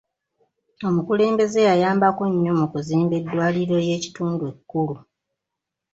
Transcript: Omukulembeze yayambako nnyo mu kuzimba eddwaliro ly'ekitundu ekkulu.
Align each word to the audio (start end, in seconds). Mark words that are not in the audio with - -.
Omukulembeze 0.87 1.59
yayambako 1.69 2.23
nnyo 2.31 2.53
mu 2.59 2.65
kuzimba 2.73 3.13
eddwaliro 3.21 3.75
ly'ekitundu 3.85 4.43
ekkulu. 4.51 4.95